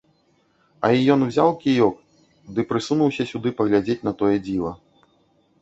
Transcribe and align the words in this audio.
А 0.87 0.89
й 0.95 1.11
ён 1.15 1.25
узяў 1.27 1.49
кіёк 1.65 1.95
ды 2.55 2.65
прысунуўся 2.71 3.29
сюды 3.33 3.49
паглядзець 3.61 4.01
на 4.09 4.15
тое 4.23 4.33
дзіва. 4.49 4.71